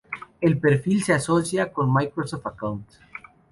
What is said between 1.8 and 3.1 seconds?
Microsoft account.